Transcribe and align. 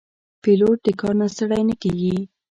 پیلوټ 0.41 0.77
د 0.85 0.87
کار 0.99 1.13
نه 1.19 1.27
ستړی 1.33 1.61
نه 1.69 1.75
کېږي. 1.81 2.17